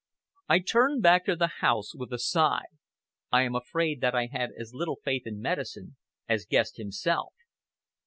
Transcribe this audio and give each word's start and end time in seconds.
I 0.49 0.57
turned 0.57 1.03
back 1.03 1.25
to 1.25 1.35
the 1.35 1.59
house 1.61 1.93
with 1.93 2.11
a 2.11 2.17
sigh. 2.17 2.65
I 3.31 3.43
am 3.43 3.53
afraid 3.53 4.01
that 4.01 4.15
I 4.15 4.25
had 4.31 4.49
as 4.57 4.73
little 4.73 4.97
faith 5.03 5.27
in 5.27 5.39
medicine 5.39 5.95
as 6.27 6.47
Guest 6.47 6.77
himself. 6.77 7.35